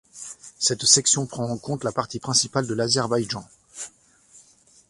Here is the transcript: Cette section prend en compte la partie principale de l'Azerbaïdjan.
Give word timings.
Cette 0.57 0.83
section 0.83 1.27
prend 1.27 1.47
en 1.47 1.59
compte 1.59 1.83
la 1.83 1.91
partie 1.91 2.17
principale 2.19 2.65
de 2.65 2.73
l'Azerbaïdjan. 2.73 3.45